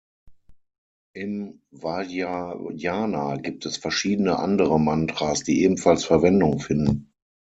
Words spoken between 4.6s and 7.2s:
Mantras, die ebenfalls Verwendung finden.